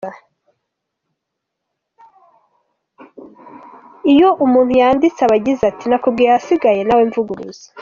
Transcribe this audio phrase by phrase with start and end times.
[4.11, 7.65] Iyo umuntu yanditse aba agize ati ‘nakubwiye, ahasigaye nawe mvuguruza.